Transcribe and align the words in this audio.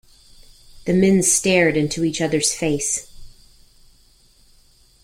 The 0.87 0.95
men 0.95 1.21
stared 1.21 1.77
into 1.77 2.03
each 2.03 2.21
other's 2.21 2.55
face. 2.55 3.05